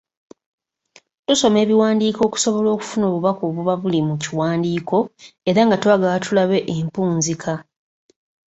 [1.25, 4.97] Tusoma ebiwandiiko okusobola okufuna obubaka obuba buli mu kiwandiiko
[5.49, 7.53] era nga twagala tulabe empunzika.